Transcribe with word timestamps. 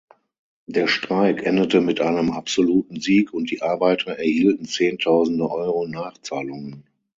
Der 0.65 0.87
Streik 0.87 1.43
endete 1.45 1.79
mit 1.79 2.01
einem 2.01 2.31
absoluten 2.31 2.99
Sieg, 2.99 3.31
und 3.35 3.51
die 3.51 3.61
Arbeiter 3.61 4.13
erhielten 4.13 4.65
zehntausende 4.65 5.47
Euro 5.47 5.85
Nachzahlungen. 5.85 6.89